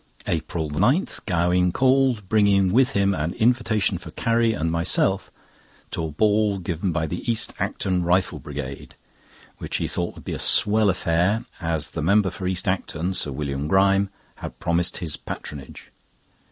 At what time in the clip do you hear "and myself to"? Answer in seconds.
4.51-6.03